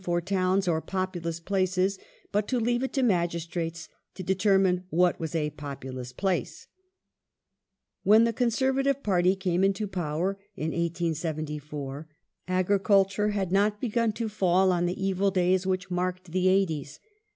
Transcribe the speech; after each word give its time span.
for 0.03 0.19
towns 0.19 0.67
or 0.67 0.81
"populous 0.81 1.39
places," 1.39 1.99
but 2.31 2.47
to 2.47 2.59
leave 2.59 2.81
it 2.81 2.91
to 2.91 3.03
magistrates 3.03 3.87
to 4.15 4.23
determine 4.23 4.83
what 4.89 5.19
was 5.19 5.35
a 5.35 5.51
"populous 5.51 6.11
place". 6.11 6.65
When 8.03 8.23
the 8.23 8.33
Conservative 8.33 9.03
party 9.03 9.35
came 9.35 9.63
into 9.63 9.87
power 9.87 10.39
in 10.55 10.71
1874 10.71 12.07
agri 12.47 12.77
Land, 12.77 12.83
culture 12.83 13.29
had 13.29 13.51
not 13.51 13.79
begun 13.79 14.11
to 14.13 14.27
fall 14.27 14.71
on 14.71 14.87
the 14.87 14.99
evil 15.05 15.29
days 15.29 15.67
which 15.67 15.91
marked 15.91 16.31
the' 16.31 16.47
n^^[°n. 16.47 16.51
'eighties. 16.51 16.99